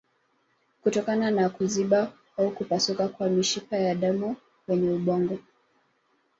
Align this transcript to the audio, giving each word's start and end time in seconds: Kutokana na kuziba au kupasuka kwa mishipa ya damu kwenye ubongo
Kutokana 0.83 1.31
na 1.31 1.49
kuziba 1.49 2.13
au 2.37 2.51
kupasuka 2.51 3.07
kwa 3.07 3.29
mishipa 3.29 3.77
ya 3.77 3.95
damu 3.95 4.35
kwenye 4.65 4.89
ubongo 4.89 5.37